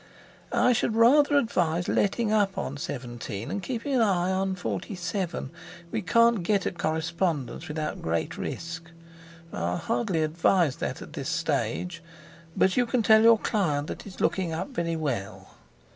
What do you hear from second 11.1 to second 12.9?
this stage. But you